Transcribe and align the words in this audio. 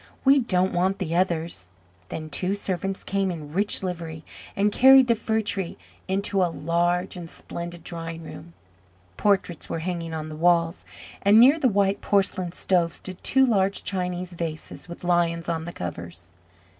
we 0.25 0.39
don't 0.39 0.73
want 0.73 0.97
the 0.97 1.15
others." 1.15 1.69
Then 2.09 2.27
two 2.31 2.55
servants 2.55 3.03
came 3.03 3.29
in 3.29 3.51
rich 3.53 3.83
livery 3.83 4.25
and 4.55 4.71
carried 4.71 5.05
the 5.07 5.13
Fir 5.13 5.41
tree 5.41 5.77
into 6.07 6.41
a 6.41 6.49
large 6.49 7.15
and 7.15 7.29
splendid 7.29 7.83
drawing 7.83 8.23
room. 8.23 8.53
Portraits 9.15 9.69
were 9.69 9.77
hanging 9.85 10.11
on 10.11 10.27
the 10.29 10.35
walls, 10.35 10.85
and 11.21 11.39
near 11.39 11.59
the 11.59 11.67
white 11.69 12.01
porcelain 12.01 12.51
stove 12.51 12.93
stood 12.93 13.23
two 13.23 13.45
large 13.45 13.83
Chinese 13.83 14.33
vases 14.33 14.89
with 14.89 15.03
lions 15.03 15.47
on 15.47 15.65
the 15.65 15.71
covers. 15.71 16.31